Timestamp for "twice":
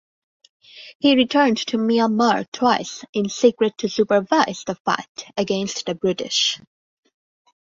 2.51-3.05